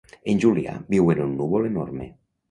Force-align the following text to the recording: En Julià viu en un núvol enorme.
En 0.31 0.39
Julià 0.45 0.71
viu 0.93 1.11
en 1.13 1.21
un 1.25 1.35
núvol 1.41 1.67
enorme. 1.69 2.09